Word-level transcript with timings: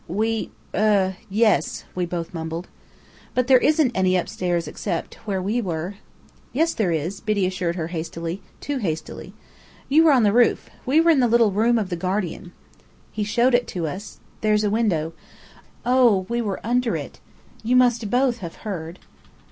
"We 0.07 0.49
er 0.73 1.15
yes," 1.29 1.83
we 1.93 2.07
both 2.07 2.33
mumbled. 2.33 2.67
"But 3.35 3.45
there 3.45 3.59
isn't 3.59 3.91
any 3.93 4.17
upstairs 4.17 4.67
except 4.67 5.13
where 5.27 5.39
we 5.43 5.61
were." 5.61 5.97
"Yes 6.53 6.73
there 6.73 6.89
is," 6.89 7.19
Biddy 7.19 7.45
assured 7.45 7.75
her 7.75 7.89
hastily 7.89 8.41
too 8.61 8.79
hastily. 8.79 9.35
"You 9.89 10.05
were 10.05 10.11
on 10.11 10.23
the 10.23 10.33
roof. 10.33 10.71
We 10.87 10.99
were 11.01 11.11
in 11.11 11.19
the 11.19 11.27
little 11.27 11.51
room 11.51 11.77
of 11.77 11.89
the 11.89 11.95
guardian." 11.95 12.51
"He 13.11 13.23
showed 13.23 13.53
it 13.53 13.67
to 13.67 13.85
us. 13.85 14.19
There's 14.41 14.63
a 14.63 14.71
window. 14.71 15.13
Oh, 15.85 16.25
we 16.29 16.41
were 16.41 16.59
under 16.65 16.95
it! 16.95 17.19
You 17.61 17.75
must 17.75 18.09
both 18.09 18.39
have 18.39 18.55
heard." 18.65 18.97